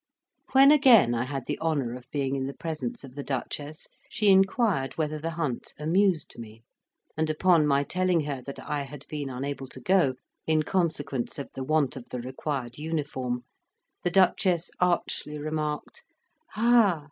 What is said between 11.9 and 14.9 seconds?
of the required uniform, the Duchess